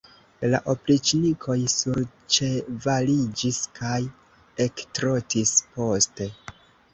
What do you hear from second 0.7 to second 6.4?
opriĉnikoj surĉevaliĝis kaj ektrotis poste.